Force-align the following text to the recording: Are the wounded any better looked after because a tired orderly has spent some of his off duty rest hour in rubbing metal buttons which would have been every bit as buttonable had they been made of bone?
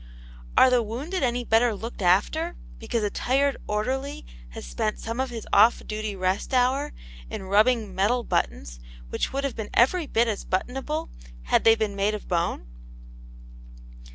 Are 0.57 0.71
the 0.71 0.81
wounded 0.81 1.21
any 1.21 1.43
better 1.43 1.75
looked 1.75 2.01
after 2.01 2.55
because 2.79 3.03
a 3.03 3.11
tired 3.11 3.57
orderly 3.67 4.25
has 4.49 4.65
spent 4.65 4.97
some 4.97 5.19
of 5.19 5.29
his 5.29 5.45
off 5.53 5.85
duty 5.85 6.15
rest 6.15 6.55
hour 6.55 6.91
in 7.29 7.43
rubbing 7.43 7.93
metal 7.93 8.23
buttons 8.23 8.79
which 9.09 9.31
would 9.31 9.43
have 9.43 9.55
been 9.55 9.69
every 9.75 10.07
bit 10.07 10.27
as 10.27 10.43
buttonable 10.43 11.09
had 11.43 11.65
they 11.65 11.75
been 11.75 11.95
made 11.95 12.15
of 12.15 12.27
bone? 12.27 12.65